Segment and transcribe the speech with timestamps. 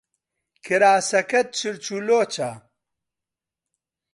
[0.65, 2.51] کراسەکەت چرچ و لۆچە.